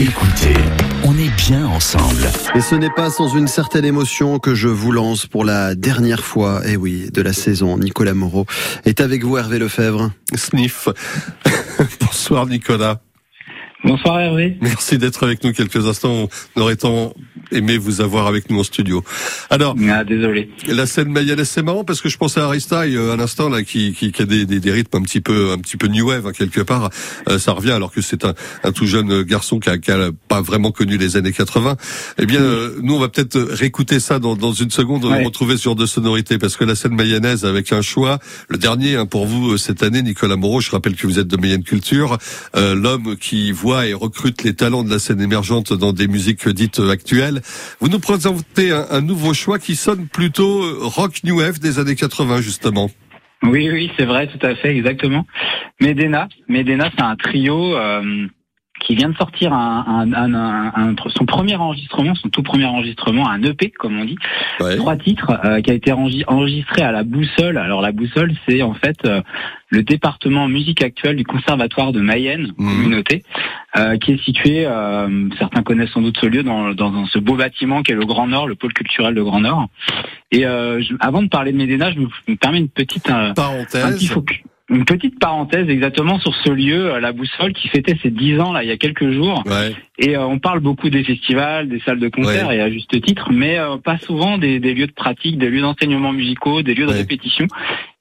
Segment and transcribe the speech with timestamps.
[0.00, 0.54] Écoutez,
[1.04, 2.22] on est bien ensemble.
[2.54, 6.22] Et ce n'est pas sans une certaine émotion que je vous lance pour la dernière
[6.22, 7.76] fois, eh oui, de la saison.
[7.78, 8.46] Nicolas Moreau
[8.84, 10.12] est avec vous, Hervé Lefebvre.
[10.36, 10.88] Sniff.
[12.00, 13.00] Bonsoir Nicolas.
[13.82, 14.56] Bonsoir Hervé.
[14.60, 16.28] Merci d'être avec nous quelques instants.
[16.54, 17.12] On aurait tant
[17.52, 19.02] aimé vous avoir avec nous en studio.
[19.50, 20.50] Alors, ah, désolé.
[20.66, 23.62] La scène mayonnaise, c'est marrant parce que je pensais à Aristaï euh, à l'instant là,
[23.62, 26.08] qui, qui, qui a des, des, des, rythmes un petit peu, un petit peu new
[26.08, 26.90] wave hein, quelque part.
[27.28, 30.10] Euh, ça revient alors que c'est un, un, tout jeune garçon qui a, qui a,
[30.28, 31.76] pas vraiment connu les années 80.
[32.18, 35.24] Eh bien, euh, nous on va peut-être réécouter ça dans, dans une seconde, ouais.
[35.24, 39.06] retrouver sur deux sonorités parce que la scène mayonnaise avec un choix, le dernier hein,
[39.06, 40.60] pour vous cette année, Nicolas Moreau.
[40.60, 42.18] Je rappelle que vous êtes de Mayenne Culture,
[42.54, 46.80] l'homme qui voit et recrute les talents de la scène émergente dans des musiques dites
[46.80, 47.37] actuelles.
[47.80, 51.96] Vous nous présentez un, un nouveau choix qui sonne plutôt rock new wave des années
[51.96, 52.90] 80 justement.
[53.42, 55.24] Oui, oui, c'est vrai, tout à fait, exactement.
[55.80, 58.26] Medena, Medena, c'est un trio euh,
[58.88, 63.42] qui vient de sortir un, un, un, son premier enregistrement, son tout premier enregistrement, un
[63.42, 64.16] EP comme on dit,
[64.60, 64.76] ouais.
[64.76, 67.58] trois titres, euh, qui a été enregistré à la Boussole.
[67.58, 69.20] Alors la Boussole, c'est en fait euh,
[69.68, 72.66] le département musique actuelle du Conservatoire de Mayenne, mmh.
[72.66, 73.24] communauté,
[73.76, 74.66] euh, qui est situé,
[75.38, 78.06] certains connaissent sans doute ce lieu, dans, dans, dans, ce beau bâtiment qui est le
[78.06, 79.66] Grand Nord, le pôle culturel de Grand Nord.
[80.32, 83.84] Et je, avant de parler de Médéna, je me, me permets une petite parenthèse.
[83.84, 84.40] Un petit focus.
[84.70, 88.62] Une petite parenthèse exactement sur ce lieu, la Boussole, qui fêtait ses 10 ans là
[88.62, 89.42] il y a quelques jours.
[89.46, 89.74] Ouais.
[89.98, 92.56] Et euh, on parle beaucoup des festivals, des salles de concert, ouais.
[92.56, 95.62] et à juste titre, mais euh, pas souvent des, des, lieux de pratique, des lieux
[95.62, 96.98] d'enseignement musicaux, des lieux de ouais.
[96.98, 97.46] répétition.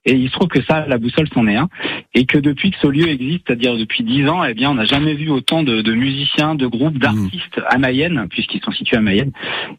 [0.07, 1.67] Et il se trouve que ça, la boussole c'en est un.
[2.13, 4.85] Et que depuis que ce lieu existe, c'est-à-dire depuis dix ans, eh bien, on n'a
[4.85, 9.01] jamais vu autant de, de, musiciens, de groupes, d'artistes à Mayenne, puisqu'ils sont situés à
[9.01, 9.31] Mayenne.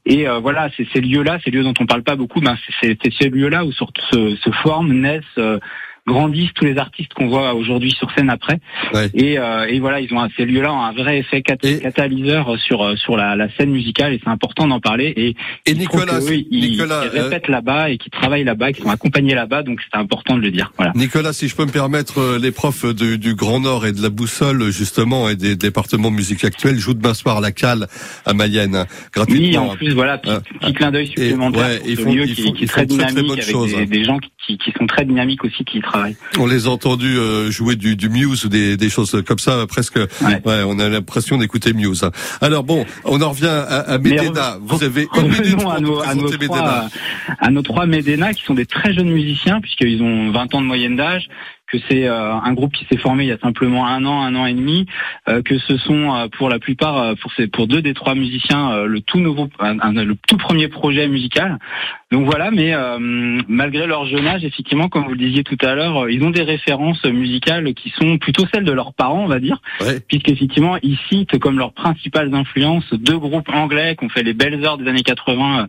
[0.04, 2.98] Et euh, voilà, c'est ces lieux-là, ces lieux dont on parle pas beaucoup, ben, c'est
[3.18, 5.58] ces lieux-là où surtout se, se forment, naissent, euh,
[6.08, 8.58] grandissent tous les artistes qu'on voit aujourd'hui sur scène après.
[8.92, 9.10] Ouais.
[9.14, 12.58] Et, euh, et, voilà, ils ont ces lieux-là ont un vrai effet cat et catalyseur
[12.58, 15.12] sur sur la, la scène musicale et c'est important d'en parler.
[15.16, 17.52] Et, et Nicolas, que, oui, ils, Nicolas, ils répètent euh...
[17.52, 20.72] là-bas et qui travaillent là-bas, qui sont accompagnés là-bas, donc c'est important de le dire.
[20.76, 20.92] Voilà.
[20.96, 24.02] Nicolas, si je peux me permettre, euh, les profs du, du Grand Nord et de
[24.02, 27.86] la Boussole justement et des départements musique actuelle jouent demain soir à la Cale
[28.26, 29.62] à Mayenne hein, gratuitement.
[29.62, 31.60] Oui, en plus voilà, petit, petit clin d'œil supplémentaire.
[31.60, 33.86] Ouais, ils font, lieu ils qui, font, qui est très dynamique avec chose, des, hein.
[33.88, 35.82] des, gens qui, qui, sont très dynamiques aussi qui y
[36.38, 39.66] On les a entendus euh, jouer du, du, Muse ou des, des, choses comme ça,
[39.66, 39.96] presque.
[39.96, 40.40] Ouais.
[40.44, 42.04] ouais on a l'impression d'écouter Muse.
[42.04, 42.10] Hein.
[42.40, 44.58] Alors bon, on en revient à, à Medena.
[44.62, 46.88] Vous avez une minute à nos, à nos, trois,
[47.40, 50.66] à nos trois Medena qui sont des très jeunes musiciens puisqu'ils ont 20 ans de
[50.66, 51.28] moyenne d'âge
[51.70, 54.34] que c'est euh, un groupe qui s'est formé il y a simplement un an, un
[54.34, 54.86] an et demi,
[55.28, 58.84] euh, que ce sont euh, pour la plupart, pour ces, pour deux des trois musiciens,
[58.84, 61.58] le tout nouveau, un, un, le tout premier projet musical.
[62.10, 62.74] Donc voilà, mais
[63.48, 66.42] malgré leur jeune âge, effectivement, comme vous le disiez tout à l'heure, ils ont des
[66.42, 70.00] références musicales qui sont plutôt celles de leurs parents, on va dire, ouais.
[70.08, 74.64] puisqu'effectivement, ils citent comme leurs principales influences deux groupes anglais qui ont fait les belles
[74.64, 75.66] heures des années 80,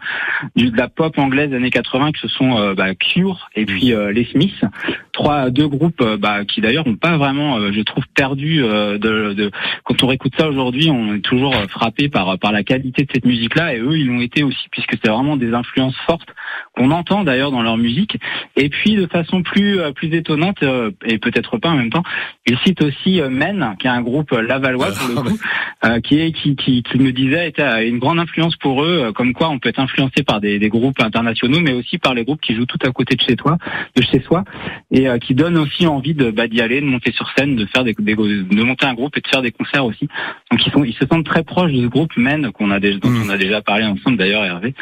[0.55, 3.93] du, de la pop anglaise des années 80, que ce sont bah, Cure et puis
[4.13, 4.63] les Smiths,
[5.11, 8.97] trois deux groupes groupes bah, qui d'ailleurs n'ont pas vraiment, euh, je trouve, perdu euh,
[8.97, 9.51] de, de,
[9.83, 13.25] Quand on réécoute ça aujourd'hui, on est toujours frappé par par la qualité de cette
[13.25, 16.29] musique-là, et eux, ils l'ont été aussi, puisque c'est vraiment des influences fortes
[16.75, 18.17] qu'on entend d'ailleurs dans leur musique.
[18.55, 20.63] Et puis, de façon plus plus étonnante,
[21.05, 22.03] et peut-être pas en même temps,
[22.45, 25.39] ils citent aussi Men, qui est un groupe lavallois pour le coup,
[25.85, 29.33] euh, qui est qui, qui, qui me disait était une grande influence pour eux, comme
[29.33, 32.41] quoi on peut être influencé par des, des groupes internationaux, mais aussi par les groupes
[32.41, 33.57] qui jouent tout à côté de chez toi,
[33.95, 34.43] de chez soi,
[34.91, 37.83] et qui donnent aussi envie de bah, d'y aller, de monter sur scène, de faire
[37.83, 40.07] des, des, de monter un groupe et de faire des concerts aussi.
[40.51, 42.99] Donc ils sont ils se sentent très proches de ce groupe Men qu'on a déjà
[42.99, 44.73] dont on a déjà parlé ensemble d'ailleurs Hervé.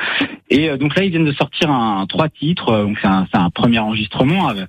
[0.50, 3.28] Et euh, donc là ils viennent de sortir un, un trois titres, donc c'est un,
[3.34, 4.68] un premier enregistrement avec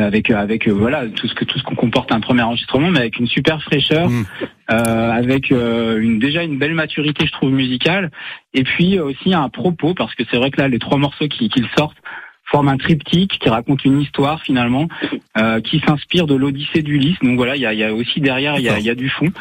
[0.00, 3.00] avec avec euh, voilà tout ce que tout ce qu'on comporte un premier enregistrement mais
[3.00, 4.24] avec une super fraîcheur mmh.
[4.70, 8.10] euh, avec euh, une déjà une belle maturité je trouve musicale
[8.52, 11.48] et puis aussi un propos parce que c'est vrai que là les trois morceaux qui
[11.48, 11.98] qu'ils sortent
[12.54, 14.86] forme un triptyque qui raconte une histoire finalement
[15.36, 17.18] euh, qui s'inspire de l'Odyssée d'Ulysse.
[17.20, 19.08] Donc voilà, il y a, y a, aussi derrière il y a, y a, du
[19.08, 19.32] fond.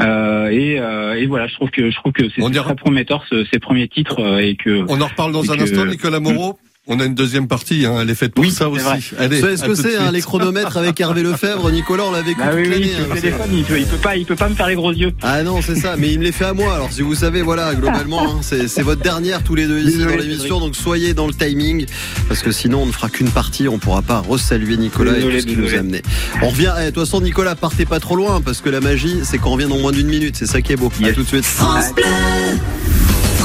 [0.00, 3.44] Euh, et, euh, et, voilà, je trouve que je trouve que c'est très prometteur ce,
[3.52, 5.62] ces premiers titres et que on en reparle dans un que...
[5.62, 6.58] instant, Nicolas Moreau.
[6.88, 8.84] On a une deuxième partie, hein, elle est faite pour oui, ça aussi.
[9.18, 12.68] Allez, Est-ce que c'est hein, les chronomètres avec Hervé Lefebvre Nicolas, on l'avait bah oui,
[12.68, 14.92] oui, hein, téléphone, il peut, il peut pas, il peut pas me faire les gros
[14.92, 15.12] yeux.
[15.20, 16.74] Ah non, c'est ça, mais il me les fait à moi.
[16.74, 20.16] Alors si vous savez, voilà, globalement, hein, c'est votre dernière tous les deux ici dans
[20.16, 21.86] l'émission, donc soyez dans le timing,
[22.28, 25.42] parce que sinon on ne fera qu'une partie, on pourra pas resaluer Nicolas désolé, et
[25.42, 26.02] tout ce qu'il nous a amené.
[26.40, 26.72] On revient.
[26.78, 29.50] Eh, de toute façon, Nicolas, partez pas trop loin, parce que la magie, c'est qu'on
[29.50, 30.36] revient dans moins d'une minute.
[30.36, 30.92] C'est ça qui est beau.
[31.00, 31.10] Yes.
[31.10, 31.44] À tout de suite.
[31.44, 32.04] France Bleu.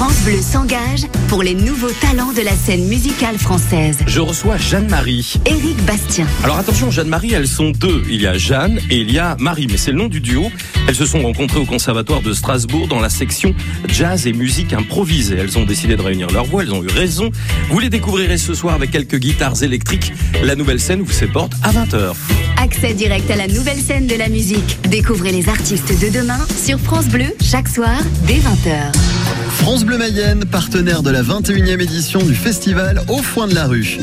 [0.02, 4.00] France Bleu s'engage pour les nouveaux talents de la scène musicale française.
[4.08, 5.36] Je reçois Jeanne-Marie.
[5.46, 6.26] Éric Bastien.
[6.44, 8.02] Alors attention, Jeanne-Marie, elles sont deux.
[8.10, 10.50] Il y a Jeanne et il y a Marie, mais c'est le nom du duo.
[10.88, 13.54] Elles se sont rencontrées au Conservatoire de Strasbourg dans la section
[13.90, 15.38] jazz et musique improvisée.
[15.38, 17.30] Elles ont décidé de réunir leur voix, elles ont eu raison.
[17.70, 20.14] Vous les découvrirez ce soir avec quelques guitares électriques.
[20.44, 22.16] La nouvelle scène vous s'éporte à 20h.
[22.58, 24.80] Accès direct à la nouvelle scène de la musique.
[24.90, 29.21] Découvrez les artistes de demain sur France Bleu chaque soir dès 20h.
[29.62, 34.00] France Bleu Mayenne, partenaire de la 21e édition du festival Au Foin de la Rue.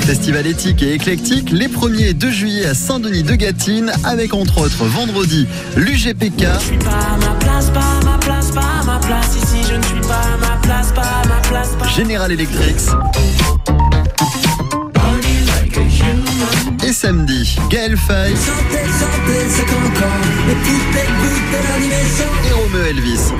[0.00, 4.58] Festival éthique et éclectique les 1er et 2 juillet à Saint-Denis de Gatine avec entre
[4.58, 5.46] autres vendredi
[5.76, 6.46] l'UGPK.
[11.96, 12.76] General Electric.
[16.92, 18.34] Et samedi, Gaël Faye.
[22.44, 23.32] Et Romeo Elvis.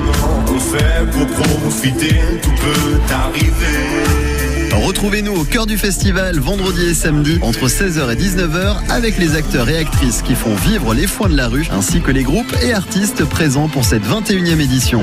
[0.49, 4.87] On fait pour profiter, tout peut arriver.
[4.87, 9.69] Retrouvez-nous au cœur du festival vendredi et samedi entre 16h et 19h avec les acteurs
[9.69, 12.73] et actrices qui font vivre les foins de la rue ainsi que les groupes et
[12.73, 15.03] artistes présents pour cette 21e édition.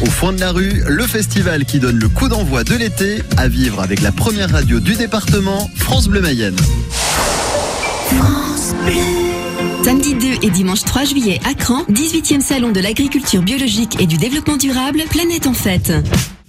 [0.00, 3.46] Au Foin de la rue, le festival qui donne le coup d'envoi de l'été à
[3.46, 6.56] vivre avec la première radio du département, France Bleu Mayenne.
[9.84, 14.16] Samedi 2 et dimanche 3 juillet à Cran, 18e salon de l'agriculture biologique et du
[14.18, 15.92] développement durable, Planète en fête.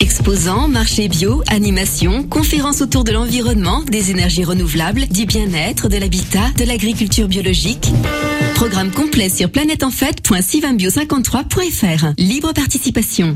[0.02, 6.50] Exposants, marché bio, animation, conférences autour de l'environnement, des énergies renouvelables, du bien-être, de l'habitat,
[6.58, 7.92] de l'agriculture biologique.
[8.56, 12.14] Programme complet sur planèteenfête.sivambio53.fr.
[12.18, 13.36] Libre participation.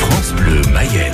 [0.00, 1.12] France Bleu Mayenne.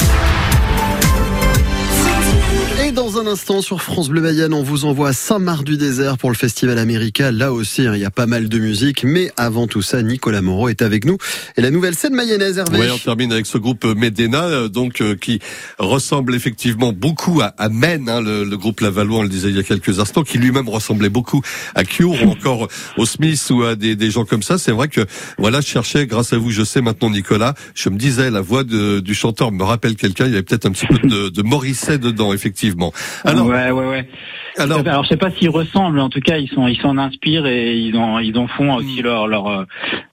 [3.04, 7.30] Dans un instant sur France Bleu Mayenne, on vous envoie Saint-Marc-du-Désert pour le festival américain.
[7.32, 9.04] Là aussi, hein, il y a pas mal de musique.
[9.04, 11.18] Mais avant tout ça, Nicolas Moreau est avec nous.
[11.58, 12.78] Et la nouvelle scène mayonnaise, Hervé.
[12.80, 15.38] Oui, on termine avec ce groupe Medena, euh, donc euh, qui
[15.78, 19.64] ressemble effectivement beaucoup à, à hein, le, groupe Lavallois, on le disait il y a
[19.64, 21.42] quelques instants, qui lui-même ressemblait beaucoup
[21.74, 24.56] à Cure ou encore au Smith ou à des, gens comme ça.
[24.56, 25.02] C'est vrai que
[25.36, 28.64] voilà, je cherchais, grâce à vous, je sais maintenant Nicolas, je me disais la voix
[28.64, 30.24] du chanteur me rappelle quelqu'un.
[30.24, 32.93] Il y avait peut-être un petit peu de, de dedans, effectivement.
[33.24, 34.08] Alors, ouais, ouais, ouais.
[34.56, 37.46] Alors, alors je sais pas s'ils ressemblent, en tout cas, ils sont, ils s'en inspirent
[37.46, 39.66] et ils en, ils en font aussi leur, leur,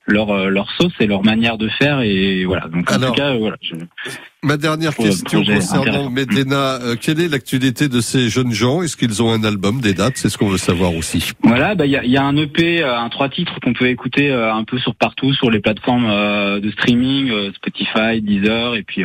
[0.08, 2.68] leur, leur sauce et leur manière de faire et voilà.
[2.68, 3.58] Donc en Alors, tout cas, voilà.
[3.62, 3.76] Je...
[4.44, 8.82] Ma dernière question concernant Medena, euh, quelle est l'actualité de ces jeunes gens?
[8.82, 10.18] Est-ce qu'ils ont un album, des dates?
[10.18, 11.34] C'est ce qu'on veut savoir aussi.
[11.44, 14.32] Voilà, bah il y a, y a, un EP, un trois titres qu'on peut écouter
[14.32, 18.82] euh, un peu sur partout sur les plateformes euh, de streaming, euh, Spotify, Deezer, et
[18.82, 19.04] puis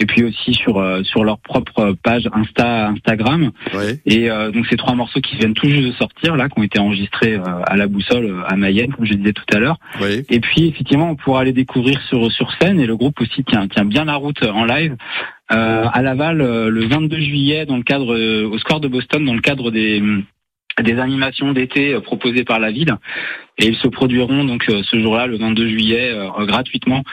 [0.00, 3.52] et puis aussi sur sur leur propre page Insta Instagram.
[3.74, 4.00] Ouais.
[4.04, 6.80] Et donc ces trois morceaux qui viennent tout juste de sortir là, qui ont été
[6.80, 9.78] enregistrés à la boussole à Mayenne, comme je disais tout à l'heure.
[10.00, 10.24] Ouais.
[10.28, 13.68] Et puis effectivement, on pourra les découvrir sur sur scène et le groupe aussi tient
[13.68, 14.64] tient bien la route en
[15.52, 19.24] Euh, à Laval euh, le 22 juillet dans le cadre euh, au Square de Boston
[19.24, 20.00] dans le cadre des
[20.98, 22.96] animations d'été proposées par la ville.
[23.58, 26.16] Et ils se produiront donc ce jour-là le 22 juillet
[26.46, 27.04] gratuitement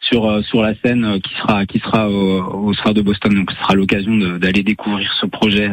[0.00, 3.34] sur sur la scène qui sera qui sera au, au Square de Boston.
[3.34, 5.68] Donc ce sera l'occasion d'aller découvrir ce projet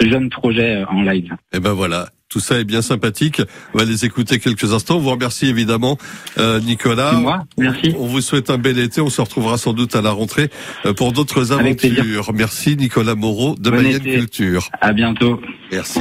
[0.00, 1.36] ce jeune projet en live.
[1.54, 3.40] Et ben voilà, tout ça est bien sympathique.
[3.74, 4.96] On va les écouter quelques instants.
[4.96, 5.98] On vous remercie évidemment,
[6.38, 7.12] euh, Nicolas.
[7.12, 7.94] Moi, merci.
[7.98, 9.00] On vous souhaite un bel été.
[9.00, 10.50] On se retrouvera sans doute à la rentrée
[10.84, 12.32] euh, pour d'autres aventures.
[12.34, 14.14] Merci Nicolas Moreau de bon Mayenne été.
[14.14, 14.68] Culture.
[14.80, 15.40] À bientôt.
[15.72, 16.00] Merci.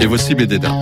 [0.00, 0.72] Et voici Medena.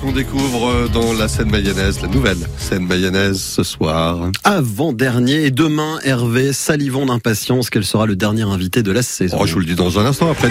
[0.00, 4.30] Qu'on découvre dans la scène mayonnaise, la nouvelle scène mayonnaise ce soir.
[4.42, 9.36] Avant-dernier et demain, Hervé, salivons d'impatience, quel sera le dernier invité de la saison.
[9.38, 10.48] Oh, je vous le dis dans un instant après.